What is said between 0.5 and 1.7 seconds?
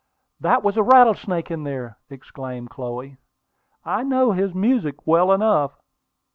was a rattlesnake in